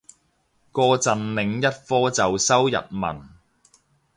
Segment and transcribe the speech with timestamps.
[0.71, 3.29] 個陣另一科就修日文